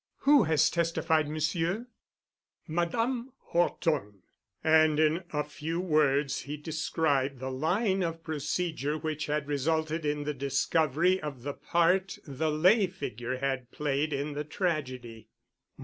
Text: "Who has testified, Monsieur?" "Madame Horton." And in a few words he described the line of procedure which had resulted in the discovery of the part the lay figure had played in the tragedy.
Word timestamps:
"Who 0.21 0.45
has 0.45 0.71
testified, 0.71 1.29
Monsieur?" 1.29 1.85
"Madame 2.67 3.33
Horton." 3.37 4.23
And 4.63 4.99
in 4.99 5.23
a 5.31 5.43
few 5.43 5.79
words 5.79 6.39
he 6.39 6.57
described 6.57 7.37
the 7.39 7.51
line 7.51 8.01
of 8.01 8.23
procedure 8.23 8.97
which 8.97 9.27
had 9.27 9.47
resulted 9.47 10.03
in 10.03 10.23
the 10.23 10.33
discovery 10.33 11.21
of 11.21 11.43
the 11.43 11.53
part 11.53 12.17
the 12.25 12.49
lay 12.49 12.87
figure 12.87 13.37
had 13.37 13.69
played 13.69 14.11
in 14.11 14.33
the 14.33 14.43
tragedy. 14.43 15.27